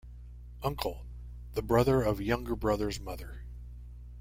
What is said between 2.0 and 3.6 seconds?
of Younger Brother's mother.